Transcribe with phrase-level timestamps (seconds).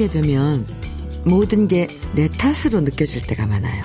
[0.00, 0.66] 사랑하게 되면
[1.24, 3.84] 모든 게 내 탓으로 느껴질 때가 많아요.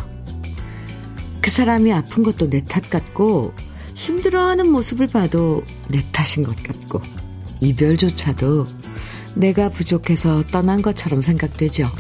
[1.42, 3.54] 그 사람이 아픈 것도 내 탓 같고
[3.94, 7.02] 힘들어하는 모습을 봐도 내 탓인 것 같고
[7.60, 8.66] 이별조차도
[9.36, 11.92] 내가 부족해서 떠난 것처럼 생각되죠.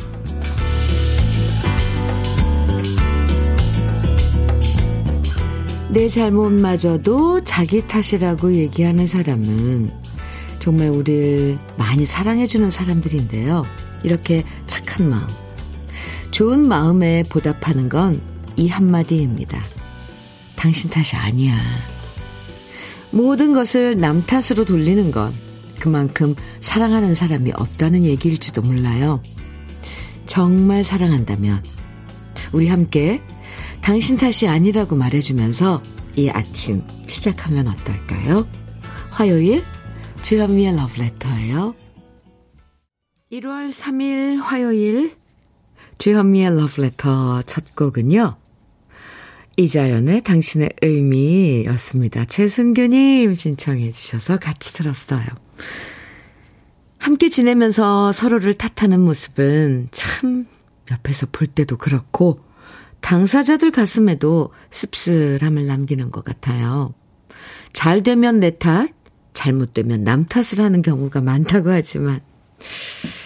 [5.90, 9.90] 내 잘못마저도 자기 탓이라고 얘기하는 사람은
[10.60, 13.66] 정말 우리를 많이 사랑해주는 사람들인데요.
[14.06, 15.28] 이렇게 착한 마음.
[16.32, 19.62] 좋은 마음에 보답하는 건 이 한마디입니다.
[20.56, 21.58] 당신 탓이 아니야.
[23.12, 25.34] 모든 것을 남 탓으로 돌리는 건
[25.80, 29.22] 그만큼 사랑하는 사람이 없다는 얘기일지도 몰라요.
[30.26, 31.64] 정말 사랑한다면
[32.52, 33.22] 우리 함께
[33.82, 35.82] 당신 탓이 아니라고 말해주면서
[36.16, 38.48] 이 아침 시작하면 어떨까요?
[39.12, 39.64] 화요일
[40.24, 41.76] 주현미의 러브레터예요.
[43.32, 45.16] 1월 3일 화요일
[45.98, 48.38] 주현미의 러브레터 첫 곡은요.
[49.58, 52.26] 이자연의 당신의 의미였습니다.
[52.26, 55.26] 최승규님 신청해 주셔서 같이 들었어요.
[57.00, 60.46] 함께 지내면서 서로를 탓하는 모습은 참
[60.92, 62.40] 옆에서 볼 때도 그렇고
[63.02, 66.94] 당사자들 가슴에도 씁쓸함을 남기는 것 같아요.
[67.74, 68.90] 잘 되면 내 탓,
[69.34, 72.20] 잘못되면 남 탓을 하는 경우가 많다고 하지만,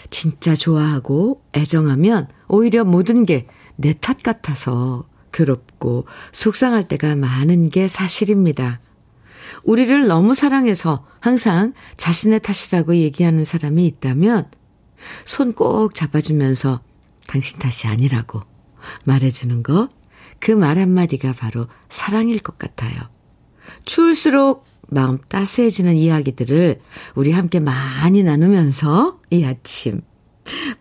[0.09, 3.47] 진짜 좋아하고 애정하면 오히려 모든 게
[3.81, 8.81] 내 탓 같아서 괴롭고 속상할 때가 많은 게 사실입니다.
[9.63, 14.49] 우리를 너무 사랑해서 항상 자신의 탓이라고 얘기하는 사람이 있다면
[15.25, 16.81] 손 꼭 잡아주면서
[17.27, 18.41] 당신 탓이 아니라고
[19.05, 19.89] 말해주는 것,
[20.39, 22.99] 그 말 한마디가 바로 사랑일 것 같아요.
[23.85, 26.79] 추울수록 마음 따스해지는 이야기들을
[27.15, 30.01] 우리 함께 많이 나누면서 이 아침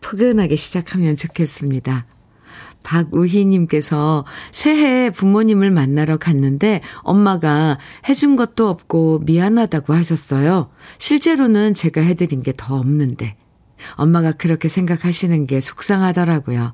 [0.00, 2.06] 포근하게 시작하면 좋겠습니다.
[2.82, 10.70] 박우희님께서 새해 부모님을 만나러 갔는데 엄마가 해준 것도 없고 미안하다고 하셨어요.
[10.98, 13.36] 실제로는 제가 해드린 게 더 없는데
[13.96, 16.72] 엄마가 그렇게 생각하시는 게 속상하더라고요.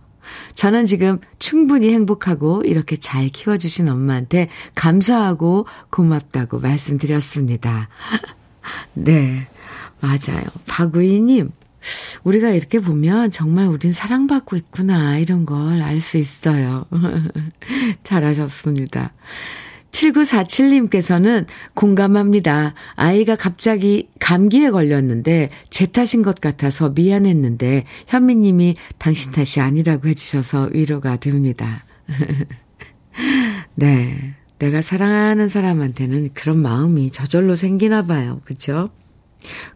[0.55, 7.89] 저는 지금 충분히 행복하고 이렇게 잘 키워주신 엄마한테 감사하고 고맙다고 말씀드렸습니다.
[8.95, 9.49] 네,
[10.01, 10.45] 맞아요.
[10.67, 11.51] 박우희님,
[12.25, 16.87] 우리가 이렇게 보면 정말 우린 사랑받고 있구나, 이런 걸 알 수 있어요.
[18.05, 19.13] 잘하셨습니다.
[19.95, 22.75] 7947님께서는 공감합니다.
[22.95, 31.17] 아이가 갑자기 감기에 걸렸는데 제 탓인 것 같아서 미안했는데 현미님이 당신 탓이 아니라고 해주셔서 위로가
[31.17, 31.85] 됩니다.
[33.75, 34.35] 네.
[34.59, 38.41] 내가 사랑하는 사람한테는 그런 마음이 저절로 생기나 봐요.
[38.45, 38.91] 그죠?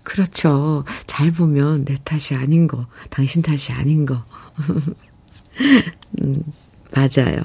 [0.03, 0.85] 그렇죠.
[1.07, 4.25] 잘 보면 내 탓이 아닌 거, 당신 탓이 아닌 거.
[6.25, 6.43] 음,
[6.95, 7.43] 맞아요.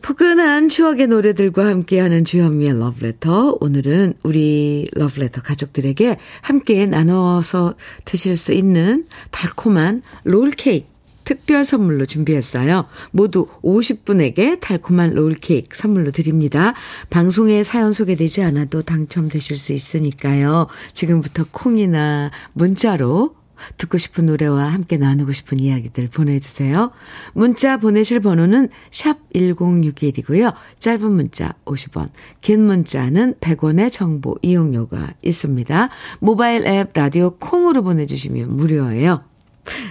[0.00, 3.58] 포근한 추억의 노래들과 함께하는 주현미의 러브레터.
[3.60, 10.92] 오늘은 우리 러브레터 가족들에게 함께 나눠서 드실 수 있는 달콤한 롤케이크
[11.24, 12.86] 특별 선물로 준비했어요.
[13.12, 16.74] 모두 50분에게 달콤한 롤케이크 선물로 드립니다.
[17.10, 20.66] 방송에 사연 소개되지 않아도 당첨되실 수 있으니까요.
[20.92, 23.36] 지금부터 콩이나 문자로
[23.76, 26.90] 듣고 싶은 노래와 함께 나누고 싶은 이야기들 보내주세요.
[27.34, 30.54] 문자 보내실 번호는 샵 1061이고요.
[30.78, 32.08] 짧은 문자 50원,
[32.40, 35.88] 긴 문자는 100원의 정보 이용료가 있습니다.
[36.20, 39.24] 모바일 앱 라디오 콩으로 보내주시면 무료예요.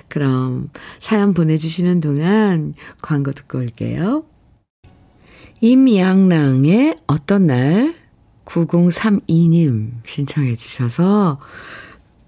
[0.07, 4.25] 그럼 사연 보내주시는 동안 광고 듣고 올게요.
[5.61, 7.95] 임양랑의 어떤 날
[8.45, 11.39] 9032님 신청해 주셔서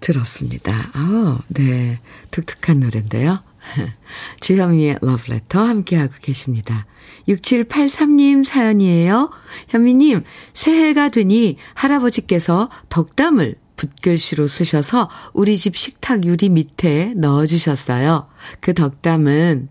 [0.04, 0.90] 들었습니다.
[0.92, 1.98] 아, 네.
[2.30, 3.42] 독특한 노래인데요.
[4.40, 6.86] 주현미의 러브레터 함께하고 계십니다.
[7.26, 9.30] 6783님 사연이에요.
[9.68, 18.28] 현미님, 새해가 되니 할아버지께서 덕담을 붓글씨로 쓰셔서 우리 집 식탁 유리 밑에 넣어주셨어요.
[18.60, 19.70] 그 덕담은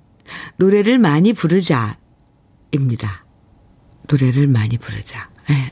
[0.57, 1.97] 노래를 많이 부르자,
[2.71, 3.23] 입니다.
[4.09, 5.29] 노래를 많이 부르자.
[5.47, 5.71] 네.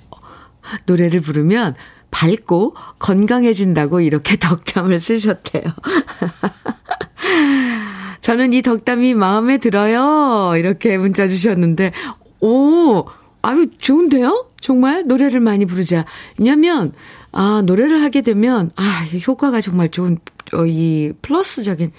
[0.85, 1.73] 노래를 부르면
[2.11, 5.63] 밝고 건강해진다고 이렇게 덕담을 쓰셨대요.
[8.21, 10.55] 저는 이 덕담이 마음에 들어요.
[10.55, 11.91] 이렇게 문자 주셨는데,
[12.39, 13.05] 오,
[13.41, 14.45] 아유, 좋은데요?
[14.59, 16.05] 정말 노래를 많이 부르자.
[16.37, 16.93] 왜냐면,
[17.31, 20.19] 아, 노래를 하게 되면, 아, 효과가 정말 좋은,
[20.53, 21.91] 어, 이 플러스적인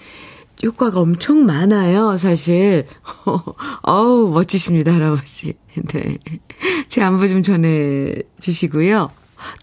[0.64, 2.86] 효과가 엄청 많아요, 사실.
[3.82, 5.54] 어우, 멋지십니다, 할아버지.
[5.74, 6.18] 네.
[6.88, 9.10] 제 안부 좀 전해 주시고요.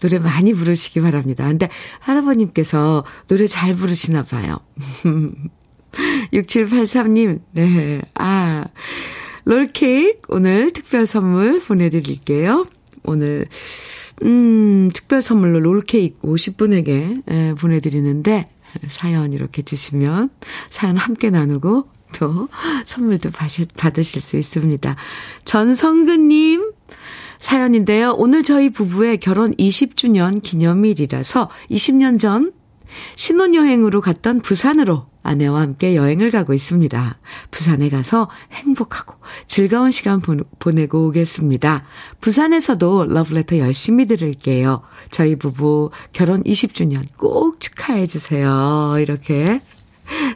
[0.00, 1.46] 노래 많이 부르시기 바랍니다.
[1.46, 1.68] 근데
[2.00, 4.58] 할아버님께서 노래 잘 부르시나 봐요.
[6.32, 8.00] 6783님, 네.
[8.14, 8.64] 아,
[9.44, 12.66] 롤케이크 오늘 특별 선물 보내드릴게요.
[13.02, 13.46] 오늘,
[14.22, 18.48] 음, 특별 선물로 롤케이크 50분에게 예, 보내드리는데,
[18.88, 20.30] 사연 이렇게 주시면
[20.68, 21.88] 사연 함께 나누고
[22.18, 22.48] 또
[22.84, 23.30] 선물도
[23.76, 24.96] 받으실 수 있습니다.
[25.44, 26.69] 전성근님
[27.40, 28.14] 사연인데요.
[28.16, 32.52] 오늘 저희 부부의 결혼 20주년 기념일이라서 20년 전
[33.16, 37.18] 신혼여행으로 갔던 부산으로 아내와 함께 여행을 가고 있습니다.
[37.50, 39.14] 부산에 가서 행복하고
[39.46, 41.84] 즐거운 시간 보내고 오겠습니다.
[42.20, 44.82] 부산에서도 러브레터 열심히 들을게요.
[45.10, 48.96] 저희 부부 결혼 20주년 꼭 축하해 주세요.
[48.98, 49.60] 이렇게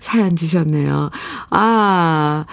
[0.00, 1.08] 사연 주셨네요.
[1.50, 2.46] 아,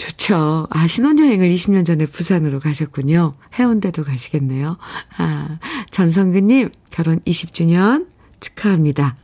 [0.00, 0.66] 좋죠.
[0.70, 3.34] 아, 신혼여행을 20년 전에 부산으로 가셨군요.
[3.58, 4.78] 해운대도 가시겠네요.
[5.18, 5.58] 아,
[5.90, 8.08] 전성근님, 결혼 20주년
[8.40, 9.16] 축하합니다.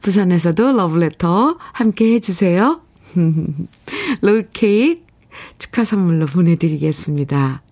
[0.00, 2.80] 부산에서도 러브레터 함께 해주세요.
[4.22, 5.02] 롤케이크
[5.58, 7.62] 축하 선물로 보내드리겠습니다.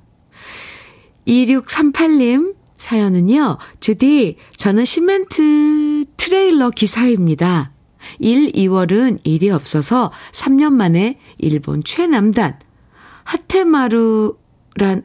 [1.27, 7.73] 2638님 사연은요, 주디, 저는 시멘트 트레일러 기사입니다.
[8.19, 12.59] 1, 2월은 일이 없어서 3년 만에 일본 최남단
[13.25, 15.05] 하테마루란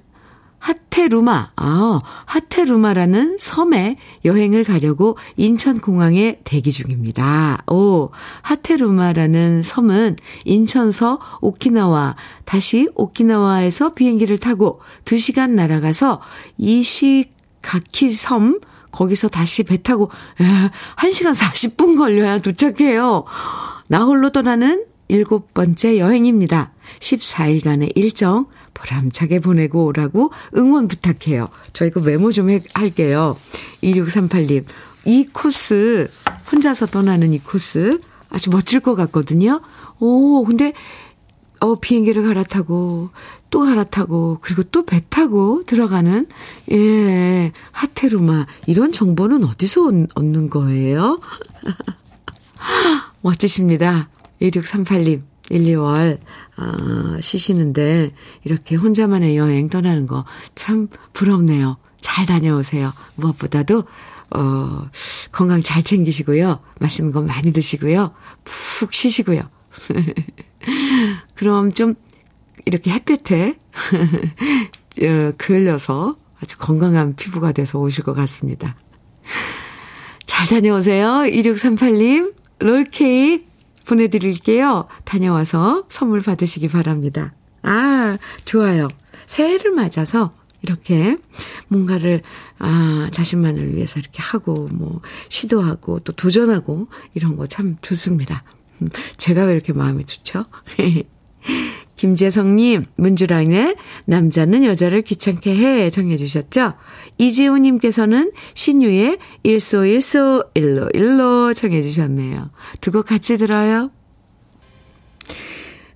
[0.62, 7.64] 하테루마, 아, 하테루마라는 섬에 여행을 가려고 인천공항에 대기 중입니다.
[7.68, 8.12] 오,
[8.44, 12.16] 하테루마라는 섬은 인천서 오키나와,
[12.46, 16.22] 다시 오키나와에서 비행기를 타고 2시간 날아가서
[16.60, 18.60] 이시가키 섬,
[18.92, 20.44] 거기서 다시 배 타고, 에,
[20.98, 23.26] 1시간 40분 걸려야 도착해요.
[23.88, 26.72] 나 홀로 떠나는 일곱 번째 여행입니다.
[27.00, 31.50] 14일간의 일정 보람차게 보내고 오라고 응원 부탁해요.
[31.74, 33.38] 저 이거 메모 좀 해, 할게요.
[33.84, 34.66] 2638님.
[35.06, 36.10] 이 코스,
[36.52, 38.00] 혼자서 떠나는 이 코스
[38.30, 39.62] 아주 멋질 것 같거든요.
[40.00, 40.74] 오, 근데,
[41.60, 43.10] 어, 비행기를 갈아타고,
[43.52, 46.26] 또 갈아타고, 그리고 또 배 타고 들어가는,
[46.72, 48.48] 예, 하테루마.
[48.66, 51.20] 이런 정보는 어디서 얻는 거예요?
[53.22, 54.10] 멋지십니다.
[54.42, 55.22] 2638님.
[55.50, 56.18] 1, 2월,
[56.56, 58.14] 아, 쉬시는데,
[58.46, 60.24] 이렇게 혼자만의 여행 떠나는 거
[60.56, 61.78] 참 부럽네요.
[62.00, 62.94] 잘 다녀오세요.
[63.16, 63.84] 무엇보다도,
[64.34, 64.88] 어,
[65.34, 66.60] 건강 잘 챙기시고요.
[66.80, 68.12] 맛있는 거 많이 드시고요.
[68.46, 69.42] 푹 쉬시고요.
[71.36, 71.96] 그럼 좀,
[72.66, 73.58] 이렇게 햇볕에,
[75.04, 78.76] 어, 그을려서 아주 건강한 피부가 돼서 오실 것 같습니다.
[80.26, 81.24] 잘 다녀오세요.
[81.28, 83.46] 2638님, 롤케이크
[83.86, 84.88] 보내드릴게요.
[85.04, 87.34] 다녀와서 선물 받으시기 바랍니다.
[87.64, 88.88] 아, 좋아요.
[89.26, 91.18] 새해를 맞아서 이렇게
[91.68, 92.22] 뭔가를,
[92.60, 98.44] 아, 자신만을 위해서 이렇게 하고, 뭐, 시도하고, 또 도전하고, 이런 거 참 좋습니다.
[98.82, 100.46] 음, 제가 왜 이렇게 마음이 좋죠?
[102.02, 103.76] 김재성님, 문주라인의
[104.06, 106.74] 남자는 여자를 귀찮게 해 정해 주셨죠?
[107.20, 112.50] 이지우님께서는 신유의 일소일소 일로 일로 정해 주셨네요.
[112.82, 113.92] 두 곡 같이 들어요.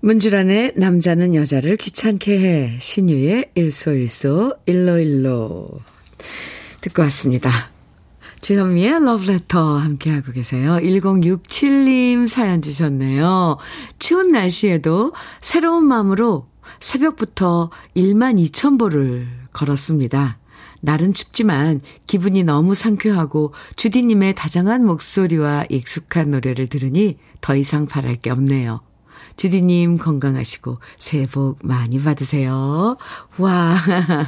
[0.01, 5.67] 문주란의 남자는 여자를 귀찮게 해 신유의 일소일소 일로일로
[6.81, 7.74] 듣고 왔습니다.
[8.45, 10.75] 주현미의 러브레터 함께하고 계세요.
[10.75, 13.57] 1067님 사연 주셨네요.
[13.97, 16.45] 추운 날씨에도 새로운 마음으로
[16.79, 20.37] 새벽부터 1만 2천 보를 걸었습니다.
[20.81, 28.29] 날은 춥지만 기분이 너무 상쾌하고 주디님의 다정한 목소리와 익숙한 노래를 들으니 더 이상 바랄 게
[28.29, 28.81] 없네요.
[29.37, 32.95] 주디님 건강하시고 새해 복 많이 받으세요.
[33.39, 33.75] 와,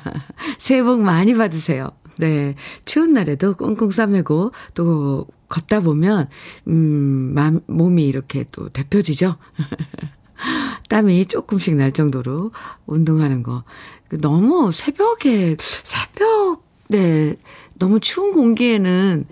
[0.58, 1.92] 새해 복 많이 받으세요.
[2.20, 2.56] 네.
[2.86, 6.28] 추운 날에도 꽁꽁 싸매고 또 걷다 보면,
[6.68, 9.38] 음, 맘, 몸이 이렇게 또 데펴지죠?
[10.90, 12.52] 땀이 조금씩 날 정도로
[12.86, 13.64] 운동하는 거.
[14.10, 17.36] 너무 새벽에, 새벽, 네.
[17.80, 19.26] 너무 추운 공기에는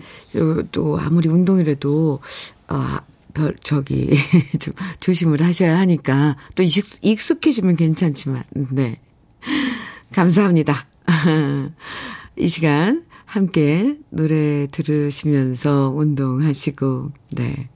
[0.72, 2.20] 또 아무리 운동이라도,
[2.68, 2.96] 어,
[3.34, 4.16] 별, 저기,
[4.60, 9.00] 좀 조심을 하셔야 하니까 또 익숙, 익숙해지면 괜찮지만, 네.
[10.12, 10.86] 감사합니다.
[12.38, 17.68] 이 시간 함께 노래 들으시면서 운동하시고, 네.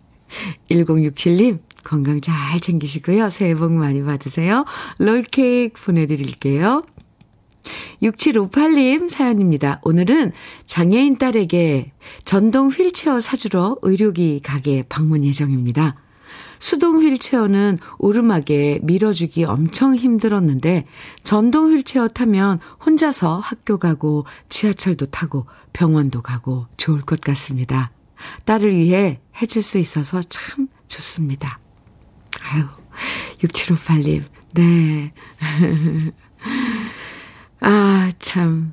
[0.71, 3.31] 1067님, 건강 잘 챙기시고요.
[3.31, 4.65] 새해 복 많이 받으세요.
[4.99, 6.83] 롤케이크 보내드릴게요.
[8.03, 9.81] 6758님 사연입니다.
[9.85, 10.33] 오늘은
[10.67, 11.93] 장애인 딸에게
[12.25, 15.97] 전동 휠체어 사주러 의료기 가게 방문 예정입니다.
[16.59, 20.87] 수동 휠체어는 오르막에 밀어주기 엄청 힘들었는데
[21.23, 27.91] 전동 휠체어 타면 혼자서 학교 가고 지하철도 타고 병원도 가고 좋을 것 같습니다.
[28.45, 31.59] 딸을 위해 해줄 수 있어서 참 좋습니다.
[32.43, 32.65] 아유,
[33.39, 34.23] 6758님,
[34.55, 35.13] 네.
[37.61, 38.73] 아, 참.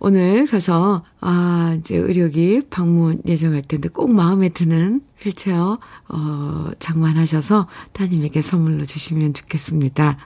[0.00, 5.78] 오늘 가서, 아, 이제 의료기 방문 예정할 텐데 꼭 마음에 드는 휠체어,
[6.08, 10.18] 어, 장만하셔서 따님에게 선물로 주시면 좋겠습니다.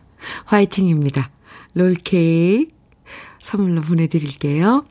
[0.44, 1.30] 화이팅입니다.
[1.74, 2.70] 롤케이크
[3.40, 4.84] 선물로 보내드릴게요.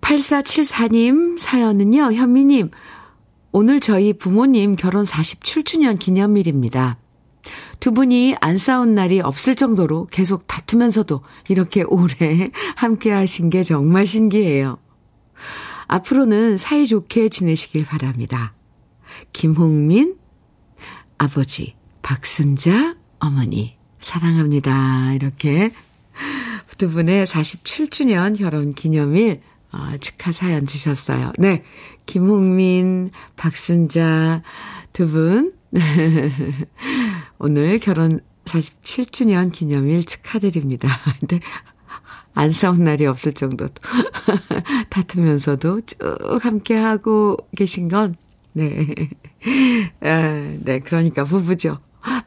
[0.00, 2.70] 8474님 사연은요, 현미님,
[3.52, 6.98] 오늘 저희 부모님 결혼 47주년 기념일입니다.
[7.80, 14.06] 두 분이 안 싸운 날이 없을 정도로 계속 다투면서도 이렇게 오래 함께 하신 게 정말
[14.06, 14.78] 신기해요.
[15.86, 18.54] 앞으로는 사이좋게 지내시길 바랍니다.
[19.32, 20.16] 김홍민,
[21.18, 25.14] 아버지, 박순자, 어머니, 사랑합니다.
[25.14, 25.72] 이렇게
[26.78, 29.42] 두 분의 47주년 결혼 기념일
[29.72, 31.32] 어, 축하 사연 주셨어요.
[31.38, 31.62] 네.
[32.06, 34.42] 김홍민, 박순자
[34.92, 35.52] 두 분.
[37.42, 40.88] 오늘 결혼 47주년 기념일 축하드립니다.
[41.18, 41.40] 근데
[42.34, 43.70] 안 싸운 날이 없을 정도로
[44.90, 45.98] 다투면서도 쭉
[46.42, 48.16] 함께하고 계신 건,
[48.52, 48.86] 네.
[50.00, 51.78] 아, 네, 그러니까 부부죠.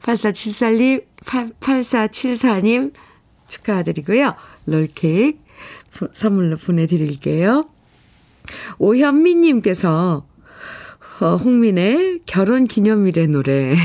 [0.01, 1.05] 8474님,
[1.59, 2.93] 8474님
[3.47, 4.33] 축하드리고요.
[4.65, 5.37] 롤케이크
[6.11, 7.69] 선물로 보내드릴게요.
[8.79, 10.25] 오현미님께서
[11.19, 13.75] 어, 홍민의 결혼 기념일의 노래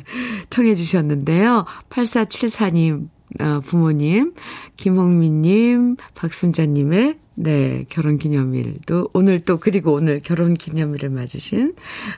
[0.50, 1.64] 청해 주셨는데요.
[1.90, 3.08] 8474님
[3.40, 4.32] 어, 부모님,
[4.76, 11.74] 김홍민님, 박순자님의 네, 결혼 기념일도 오늘 또 그리고 오늘 결혼 기념일을 맞으신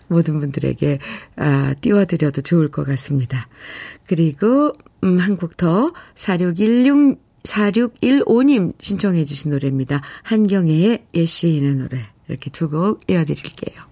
[0.09, 0.99] 모든 분들에게
[1.37, 3.47] 아, 띄워드려도 좋을 것 같습니다.
[4.07, 4.73] 그리고
[5.05, 10.01] 음, 한 곡 더 4616 4615님 신청해 주신 노래입니다.
[10.23, 13.92] 한경애의 예시인의 노래 이렇게 두 곡 이어드릴게요.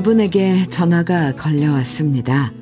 [0.00, 2.54] 그분에게 전화가 걸려왔습니다.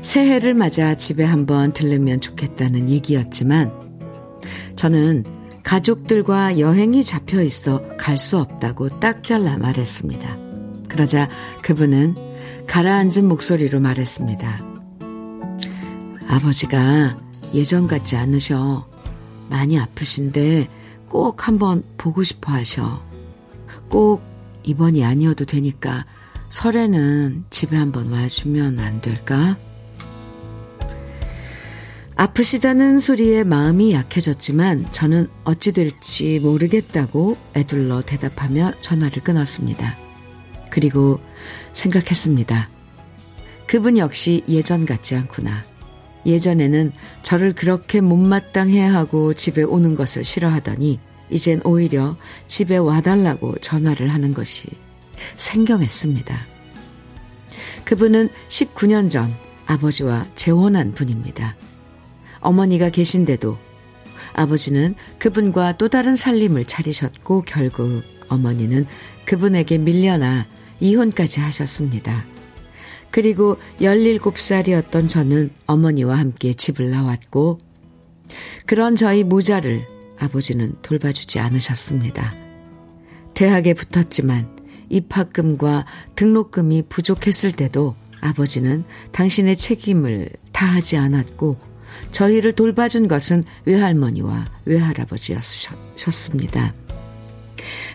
[0.00, 3.70] 새해를 맞아 집에 한번 들르면 좋겠다는 얘기였지만
[4.76, 5.24] 저는
[5.62, 10.38] 가족들과 여행이 잡혀 있어 갈 수 없다고 딱 잘라 말했습니다.
[10.88, 11.28] 그러자
[11.60, 12.14] 그분은
[12.66, 14.64] 가라앉은 목소리로 말했습니다.
[16.28, 17.18] 아버지가
[17.52, 18.88] 예전 같지 않으셔.
[19.50, 20.68] 많이 아프신데
[21.10, 23.02] 꼭 한번 보고 싶어 하셔.
[23.90, 24.22] 꼭
[24.62, 26.06] 이번이 아니어도 되니까
[26.50, 29.56] 설에는 집에 한번 와주면 안 될까?
[32.16, 39.96] 아프시다는 소리에 마음이 약해졌지만 저는 어찌 될지 모르겠다고 애둘러 대답하며 전화를 끊었습니다.
[40.70, 41.20] 그리고
[41.72, 42.68] 생각했습니다.
[43.66, 45.64] 그분 역시 예전 같지 않구나.
[46.26, 46.92] 예전에는
[47.22, 50.98] 저를 그렇게 못마땅해 하고 집에 오는 것을 싫어하더니
[51.30, 52.16] 이젠 오히려
[52.48, 54.68] 집에 와달라고 전화를 하는 것이
[55.36, 56.36] 생경했습니다.
[57.84, 59.34] 그분은 19년 전
[59.66, 61.56] 아버지와 재혼한 분입니다.
[62.40, 63.58] 어머니가 계신데도
[64.32, 68.86] 아버지는 그분과 또 다른 살림을 차리셨고 결국 어머니는
[69.24, 70.46] 그분에게 밀려나
[70.80, 72.24] 이혼까지 하셨습니다.
[73.10, 77.58] 그리고 17살이었던 저는 어머니와 함께 집을 나왔고
[78.66, 79.86] 그런 저희 모자를
[80.18, 82.34] 아버지는 돌봐주지 않으셨습니다.
[83.34, 84.59] 대학에 붙었지만
[84.90, 91.56] 입학금과 등록금이 부족했을 때도 아버지는 당신의 책임을 다하지 않았고
[92.10, 96.74] 저희를 돌봐준 것은 외할머니와 외할아버지였습니다.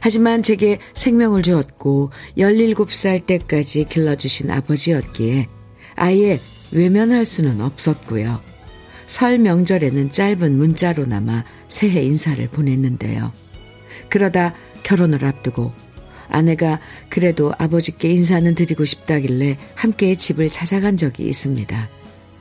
[0.01, 5.47] 하지만 제게 생명을 주었고 17살 때까지 길러주신 아버지였기에
[5.95, 6.39] 아예
[6.71, 8.39] 외면할 수는 없었고요.
[9.07, 13.31] 설 명절에는 짧은 문자로나마 새해 인사를 보냈는데요.
[14.09, 15.73] 그러다 결혼을 앞두고
[16.29, 16.79] 아내가
[17.09, 21.89] 그래도 아버지께 인사는 드리고 싶다길래 함께 집을 찾아간 적이 있습니다.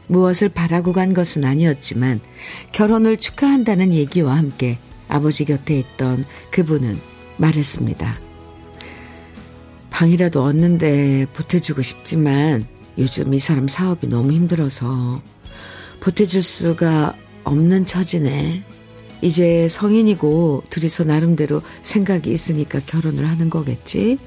[0.06, 2.20] 무엇을 바라고 간 것은 아니었지만
[2.72, 6.98] 결혼을 축하한다는 얘기와 함께 아버지 곁에 있던 그분은
[7.36, 8.18] 말했습니다.
[9.90, 12.66] 방이라도 얻는데 보태주고 싶지만
[12.98, 15.22] 요즘 이 사람 사업이 너무 힘들어서
[16.00, 18.64] 보태줄 수가 없는 처지네.
[19.24, 24.18] 이제 성인이고 둘이서 나름대로 생각이 있으니까 결혼을 하는 거겠지?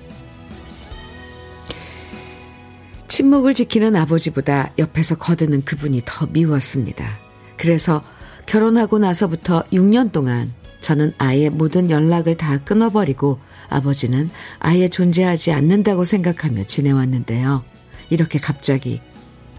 [3.07, 7.19] 침묵을 지키는 아버지보다 옆에서 거드는 그분이 더 미웠습니다.
[7.57, 8.03] 그래서
[8.47, 10.51] 결혼하고 나서부터 6년 동안
[10.81, 13.39] 저는 아예 모든 연락을 다 끊어버리고
[13.69, 17.63] 아버지는 아예 존재하지 않는다고 생각하며 지내왔는데요.
[18.09, 18.99] 이렇게 갑자기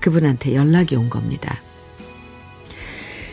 [0.00, 1.61] 그분한테 연락이 온 겁니다.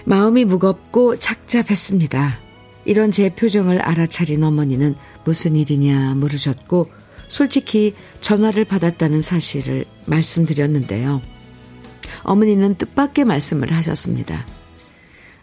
[0.06, 2.40] 마음이 무겁고 착잡했습니다.
[2.86, 6.92] 이런 제 표정을 알아차린 어머니는 무슨 일이냐 물으셨고
[7.28, 11.22] 솔직히 전화를 받았다는 사실을 말씀드렸는데요.
[12.22, 14.46] 어머니는 뜻밖의 말씀을 하셨습니다.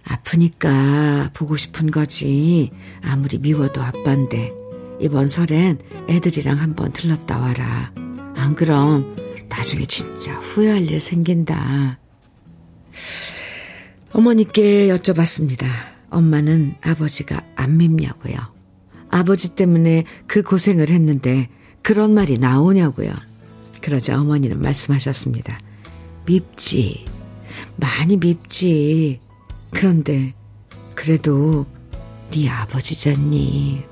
[0.04, 2.71] 아프니까 보고 싶은 거지.
[3.02, 4.52] 아무리 미워도 아빠인데.
[5.00, 5.78] 이번 설엔
[6.09, 7.92] 애들이랑 한번 들렀다 와라.
[8.37, 9.16] 안 그럼
[9.49, 11.99] 나중에 진짜 후회할 일 생긴다.
[14.12, 15.66] 어머니께 여쭤봤습니다.
[16.11, 18.37] 엄마는 아버지가 안 밉냐고요.
[19.11, 21.49] 아버지 때문에 그 고생을 했는데
[21.83, 23.12] 그런 말이 나오냐고요.
[23.81, 25.59] 그러자 어머니는 말씀하셨습니다.
[26.26, 27.07] 밉지.
[27.76, 29.21] 많이 밉지.
[29.71, 30.35] 그런데
[30.95, 31.66] 그래도
[32.31, 33.83] 네 아버지잖니.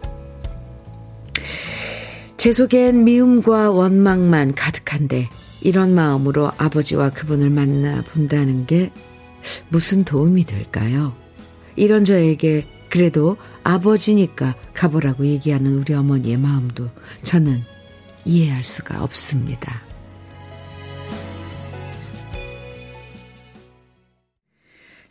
[2.36, 5.28] 제 속엔 미움과 원망만 가득한데
[5.62, 8.90] 이런 마음으로 아버지와 그분을 만나 본다는 게
[9.68, 11.16] 무슨 도움이 될까요?
[11.76, 16.90] 이런 저에게 그래도 아버지니까 가보라고 얘기하는 우리 어머니의 마음도
[17.22, 17.62] 저는
[18.24, 19.82] 이해할 수가 없습니다.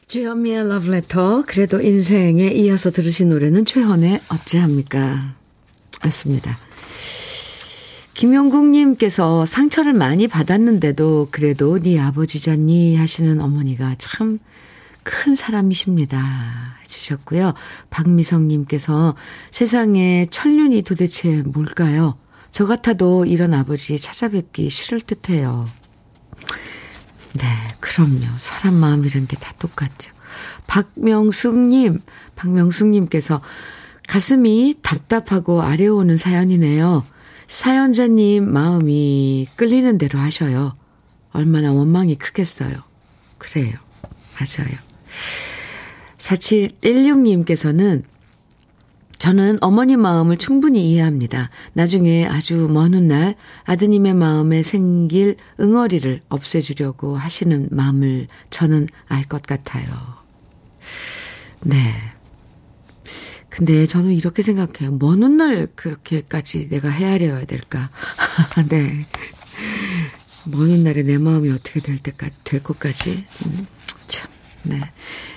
[0.08, 5.36] 주현미의 러브레터 그래도 인생에 이어서 들으신 노래는 최헌의 어찌합니까?
[6.04, 6.58] 맞습니다.
[8.20, 14.40] 김용국님께서 상처를 많이 받았는데도 그래도 네 아버지잖니 하시는 어머니가 참
[15.04, 16.78] 큰 사람이십니다.
[16.84, 17.54] 해주셨고요.
[17.90, 19.16] 박미성님께서
[19.50, 22.18] 세상에 천륜이 도대체 뭘까요?
[22.52, 25.68] 저 같아도 이런 아버지 찾아뵙기 싫을 듯 해요.
[27.34, 27.46] 네,
[27.80, 28.26] 그럼요.
[28.40, 30.12] 사람 마음이란 게다 똑같죠.
[30.68, 32.02] 박명숙님,
[32.36, 33.42] 박명숙님께서
[34.08, 37.04] 가슴이 답답하고 아려오는 사연이네요.
[37.50, 40.78] 사연자님 마음이 끌리는 대로 하셔요.
[41.32, 42.76] 얼마나 원망이 크겠어요.
[43.40, 43.74] 그래요.
[44.36, 44.78] 맞아요.
[46.20, 48.04] 4716님께서는
[49.18, 51.50] 저는 어머니 마음을 충분히 이해합니다.
[51.74, 53.36] 나중에 아주 먼 훗날
[53.66, 59.86] 아드님의 마음에 생길 응어리를 없애주려고 하시는 마음을 저는 알 것 같아요.
[61.62, 61.94] 네.
[63.60, 64.98] 근데 저는 이렇게 생각해요.
[65.00, 67.90] 먼 훗날 그렇게까지 내가 헤아려야 될까?
[68.70, 69.06] 네.
[70.46, 73.26] 먼 훗날에 내 마음이 어떻게 될 때까지, 될 것까지.
[73.46, 73.68] 음,
[74.08, 74.32] 참,
[74.64, 74.80] 네.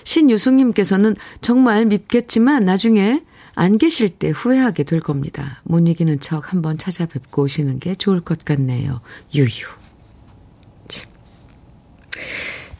[0.04, 3.24] 신유숙님께서는 정말 밉겠지만 나중에
[3.56, 5.60] 안 계실 때 후회하게 될 겁니다.
[5.64, 9.00] 못 이기는 척 한번 찾아뵙고 오시는 게 좋을 것 같네요.
[9.34, 9.66] 유유.
[10.86, 11.10] 참.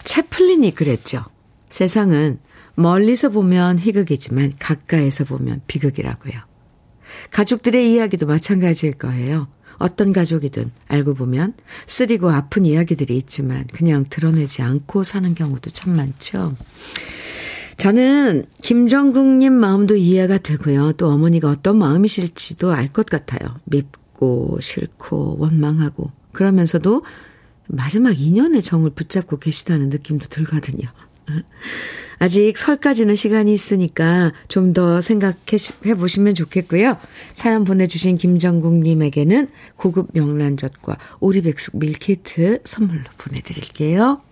[0.04, 1.24] 채플린이 그랬죠.
[1.68, 2.38] 세상은
[2.74, 6.32] 멀리서 보면 희극이지만 가까이서 보면 비극이라고요.
[7.30, 9.48] 가족들의 이야기도 마찬가지일 거예요.
[9.78, 11.54] 어떤 가족이든 알고 보면
[11.86, 16.54] 쓰리고 아픈 이야기들이 있지만 그냥 드러내지 않고 사는 경우도 참 많죠.
[17.78, 20.92] 저는 김정국님 마음도 이해가 되고요.
[20.92, 23.56] 또 어머니가 어떤 마음이실지도 알 것 같아요.
[23.64, 27.02] 밉고 싫고 원망하고 그러면서도
[27.66, 30.88] 마지막 2년의 정을 붙잡고 계시다는 느낌도 들거든요.
[32.22, 36.96] 아직 설까지는 시간이 있으니까 좀 더 생각해 보시면 좋겠고요.
[37.34, 44.22] 사연 보내주신 김정국님에게는 고급 명란젓과 오리백숙 밀키트 선물로 보내드릴게요.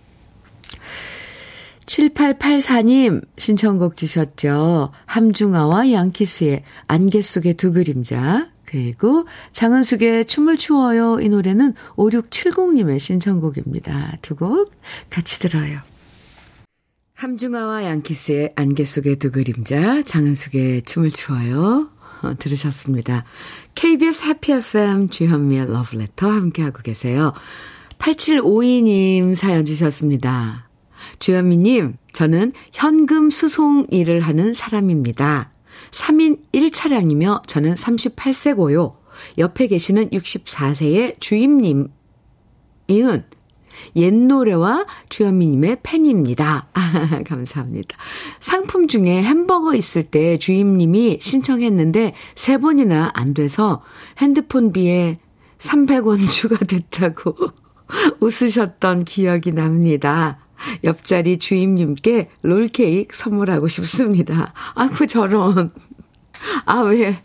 [1.85, 4.91] 7884님 신청곡 주셨죠.
[5.05, 8.49] 함중아와 양키스의 안개 속의 두 그림자.
[8.65, 11.19] 그리고 장은숙의 춤을 추어요.
[11.19, 14.17] 이 노래는 5670님의 신청곡입니다.
[14.21, 14.71] 두 곡
[15.09, 15.90] 같이 들어요.
[17.21, 21.91] 함중아와 양키스의 안개 속의 두 그림자, 장은숙의 춤을 추어요.
[22.23, 23.25] 어, 들으셨습니다.
[23.75, 27.33] KBS 해피 FM 주현미의 러브레터 함께하고 계세요.
[27.99, 30.67] 8752님 사연 주셨습니다.
[31.19, 35.51] 주현미님, 저는 현금 수송 일을 하는 사람입니다.
[35.91, 38.95] 3인 1차량이며 저는 38세고요.
[39.37, 41.87] 옆에 계시는 64세의 주임님,
[42.87, 43.23] 이은
[43.95, 46.67] 옛 노래와 주현미님의 팬입니다.
[46.73, 47.97] 아, 감사합니다.
[48.39, 53.81] 상품 중에 햄버거 있을 때 주임님이 신청했는데 세 번이나 안 돼서
[54.19, 55.19] 핸드폰비에
[55.57, 57.35] 300원 추가됐다고
[58.19, 60.39] 웃으셨던 기억이 납니다.
[60.83, 64.53] 옆자리 주임님께 롤케이크 선물하고 싶습니다.
[64.75, 65.71] 아이고, 저런.
[66.65, 67.21] 아, 왜,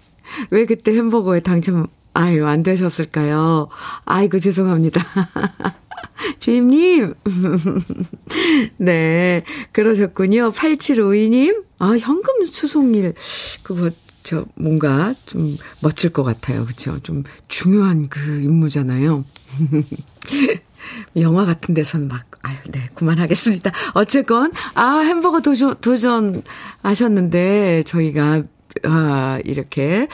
[0.51, 3.69] 왜 그때 햄버거에 당첨, 아유, 안 되셨을까요?
[4.05, 5.05] 아이고, 죄송합니다.
[6.39, 7.15] 주임님.
[8.79, 10.53] 네, 그러셨군요.
[10.53, 11.65] 8752님.
[11.79, 13.15] 아, 현금 수송일.
[13.63, 13.91] 그거,
[14.23, 16.65] 저, 뭔가 좀 멋질 것 같아요.
[16.65, 16.99] 그쵸?
[17.03, 19.25] 좀 중요한 그 임무잖아요.
[21.17, 23.73] 영화 같은 데서는 막, 아유, 네, 그만하겠습니다.
[23.95, 26.43] 어쨌건, 아, 햄버거 도전, 도전
[26.83, 28.43] 하셨는데, 저희가,
[28.85, 30.09] 아, 이렇게,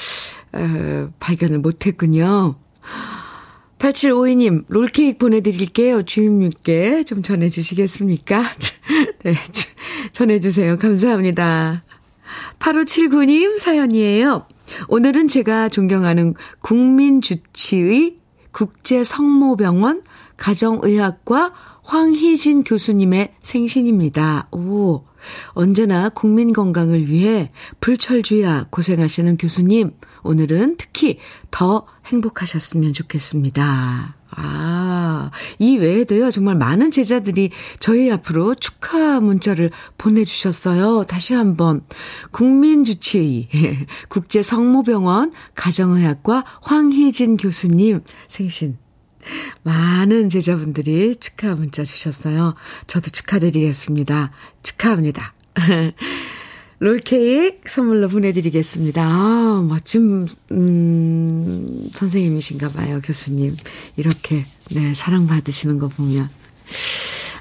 [0.52, 2.56] 어, 발견을 못했군요.
[3.82, 6.04] 8752님, 롤케이크 보내드릴게요.
[6.04, 8.42] 주임님께 좀 전해주시겠습니까?
[9.24, 9.34] 네,
[10.12, 10.78] 전해주세요.
[10.78, 11.82] 감사합니다.
[12.60, 14.46] 8579님 사연이에요.
[14.86, 18.18] 오늘은 제가 존경하는 국민주치의
[18.52, 20.02] 국제성모병원
[20.36, 24.46] 가정의학과 황희진 교수님의 생신입니다.
[24.52, 25.02] 오,
[25.54, 29.92] 언제나 국민 건강을 위해 불철주야 고생하시는 교수님,
[30.22, 31.18] 오늘은 특히
[31.50, 34.16] 더 행복하셨으면 좋겠습니다.
[34.34, 41.04] 아, 이 외에도요, 정말 많은 제자들이 저희 앞으로 축하 문자를 보내주셨어요.
[41.04, 41.84] 다시 한번,
[42.30, 43.48] 국민주치의,
[44.08, 48.78] 국제성모병원 가정의학과 황희진 교수님 생신.
[49.62, 52.54] 많은 제자분들이 축하 문자 주셨어요.
[52.86, 54.32] 저도 축하드리겠습니다.
[54.62, 55.34] 축하합니다.
[56.82, 59.04] 롤케이크 선물로 보내드리겠습니다.
[59.04, 63.56] 아, 멋진, 음, 선생님이신가 봐요, 교수님.
[63.96, 66.28] 이렇게, 네, 사랑받으시는 거 보면.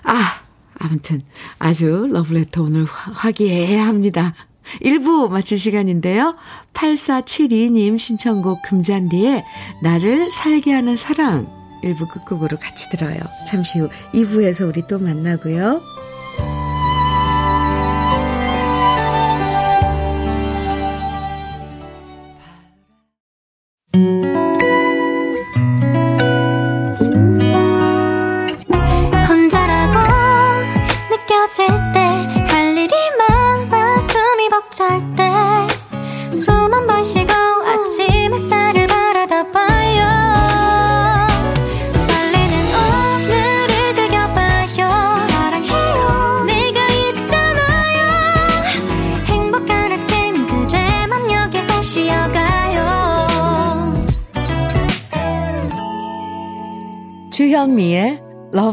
[0.04, 0.42] 아,
[0.78, 1.24] 아무튼,
[1.58, 4.36] 아주 러브레터 오늘 화기애애 합니다.
[4.84, 6.36] 1부 마칠 시간인데요.
[6.76, 9.44] 8472님 신청곡 금잔디에
[9.82, 11.48] 나를 살게 하는 사랑
[11.84, 13.18] 1부 끝곡으로 같이 들어요.
[13.48, 15.82] 잠시 후 2부에서 우리 또 만나고요.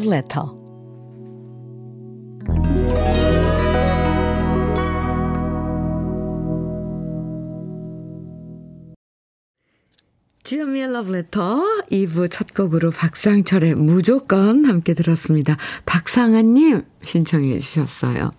[0.09, 0.59] Letter.
[10.44, 15.57] 주현미의 Letter 2부 첫 곡으로 박상철의 무조건 함께 들었습니다.
[15.85, 18.31] 박상아님 신청해 주셨어요.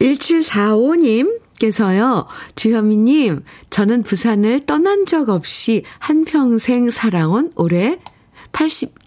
[0.00, 7.98] 1745님 께서요, 주현미님, 저는 부산을 떠난 적 없이 한평생 살아온 올해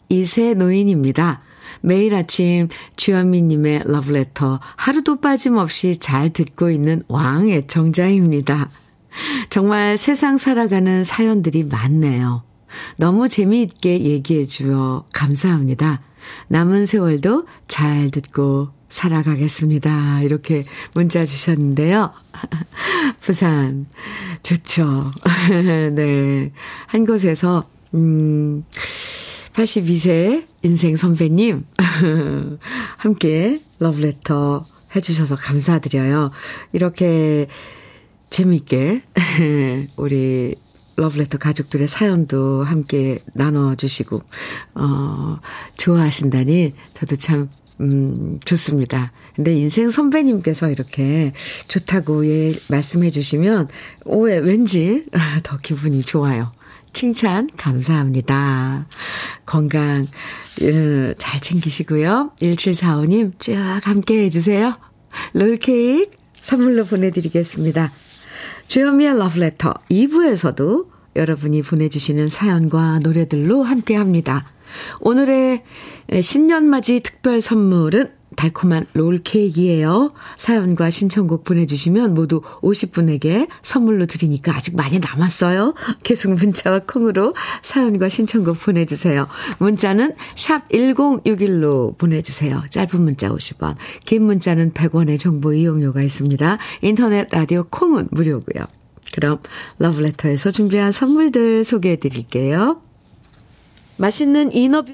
[0.10, 1.42] 82세 노인입니다.
[1.82, 8.70] 매일 아침 주현미님의 러브레터 하루도 빠짐없이 잘 듣고 있는 왕 애청자입니다.
[9.50, 12.44] 정말 세상 살아가는 사연들이 많네요.
[12.98, 16.02] 너무 재미있게 얘기해 주어 감사합니다.
[16.48, 20.22] 남은 세월도 잘 듣고 살아가겠습니다.
[20.22, 20.64] 이렇게
[20.94, 22.14] 문자 주셨는데요.
[23.20, 23.88] 부산,
[24.44, 25.12] 좋죠.
[25.94, 26.52] 네.
[26.88, 28.64] 한 곳에서, 음,
[29.54, 31.66] 82세 인생 선배님,
[32.98, 36.32] 함께 러브레터 해주셔서 감사드려요.
[36.74, 37.48] 이렇게
[38.30, 39.04] 재미있게,
[39.98, 40.56] 우리
[40.96, 44.22] 러브레터 가족들의 사연도 함께 나눠주시고,
[44.76, 45.40] 어,
[45.78, 49.12] 좋아하신다니 저도 참, 음, 좋습니다.
[49.36, 51.34] 근데 인생 선배님께서 이렇게
[51.68, 53.68] 좋다고 예, 말씀해 주시면,
[54.06, 55.06] 오해, 왠지
[55.44, 56.52] 더 기분이 좋아요.
[56.94, 58.88] 칭찬 감사합니다.
[59.46, 60.08] 건강
[60.62, 62.32] 음, 잘 챙기시고요.
[62.40, 64.78] 1745님 쭉 함께 해주세요.
[65.34, 67.92] 롤케이크 선물로 보내드리겠습니다.
[68.68, 74.46] 주현미의 러브레터 2부에서도 여러분이 보내주시는 사연과 노래들로 함께 합니다.
[75.02, 75.64] 오늘의
[76.22, 80.12] 신년맞이 특별 선물은 달콤한 롤케이크예요.
[80.36, 85.74] 사연과 신청곡 보내주시면 모두 50분에게 선물로 드리니까 아직 많이 남았어요.
[86.04, 89.28] 계속 문자와 콩으로 사연과 신청곡 보내주세요.
[89.60, 92.64] 문자는 샵 1061로 보내주세요.
[92.70, 96.58] 짧은 문자 50원, 긴 문자는 100원의 정보 이용료가 있습니다.
[96.82, 98.66] 인터넷 라디오 콩은 무료고요.
[99.14, 99.40] 그럼
[99.78, 102.82] 러브레터에서 준비한 선물들 소개해 드릴게요.
[103.98, 104.94] 맛있는 inner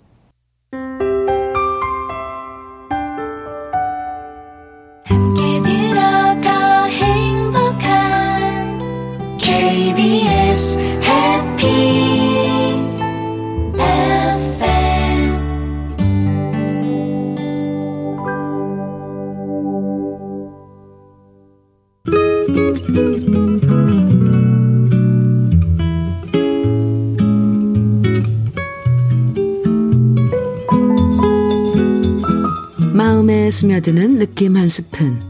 [34.71, 35.21] 스푼.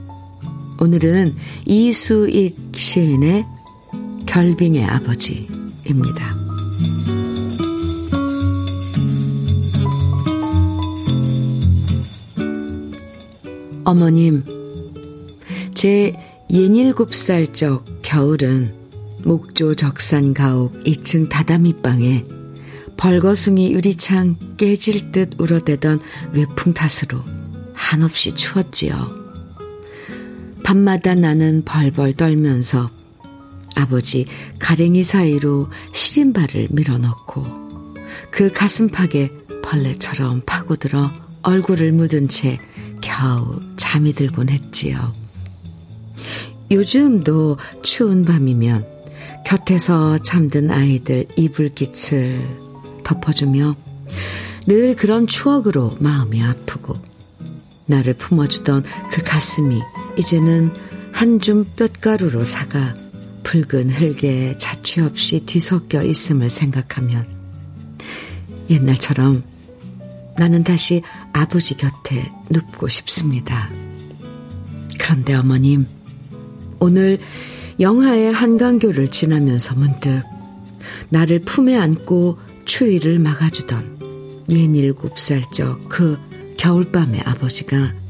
[0.79, 3.43] 오늘은 이수익 시인의
[4.27, 6.35] 결빙의 아버지입니다.
[13.83, 14.45] 어머님,
[15.73, 16.13] 제
[16.51, 18.75] 67살 적 겨울은
[19.23, 22.25] 목조 적산 가옥 2층 다다미방에
[22.95, 25.99] 벌거숭이 유리창 깨질 듯 울어대던
[26.33, 27.23] 외풍 탓으로
[27.73, 29.20] 한없이 추웠지요.
[30.63, 32.89] 밤마다 나는 벌벌 떨면서
[33.75, 34.25] 아버지
[34.59, 37.45] 가랭이 사이로 시린발을 밀어넣고
[38.29, 39.31] 그 가슴팍에
[39.63, 41.11] 벌레처럼 파고들어
[41.43, 42.59] 얼굴을 묻은 채
[43.01, 45.13] 겨우 잠이 들곤 했지요.
[46.69, 48.85] 요즘도 추운 밤이면
[49.45, 52.47] 곁에서 잠든 아이들 이불깃을
[53.03, 53.75] 덮어주며
[54.67, 56.95] 늘 그런 추억으로 마음이 아프고
[57.87, 59.81] 나를 품어주던 그 가슴이
[60.21, 60.71] 이제는
[61.11, 62.93] 한 줌 뼛가루로 사가
[63.41, 67.27] 붉은 흙에 자취 없이 뒤섞여 있음을 생각하면
[68.69, 69.43] 옛날처럼
[70.37, 71.01] 나는 다시
[71.33, 73.71] 아버지 곁에 눕고 싶습니다.
[74.99, 75.87] 그런데 어머님,
[76.79, 77.17] 오늘
[77.79, 80.21] 영하의 한강교를 지나면서 문득
[81.09, 86.19] 나를 품에 안고 추위를 막아주던 67살 적 그
[86.57, 88.00] 겨울밤의 아버지가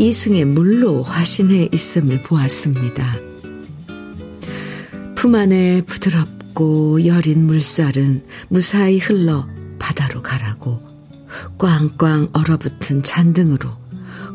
[0.00, 3.18] 이승의 물로 화신해 있음을 보았습니다.
[5.14, 9.46] 품 안에 부드럽고 여린 물살은 무사히 흘러
[9.78, 10.80] 바다로 가라고
[11.58, 13.68] 꽝꽝 얼어붙은 잔등으로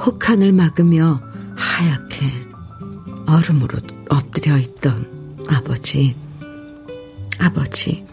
[0.06, 1.19] 혹한을 막으며
[1.56, 2.32] 하얗게
[3.25, 5.08] 얼음으로 엎드려 있던
[5.47, 6.15] 아버지,
[7.39, 8.06] 아버지,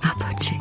[0.00, 0.59] 아버지.